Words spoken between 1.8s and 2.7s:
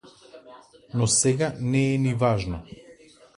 е ни важно.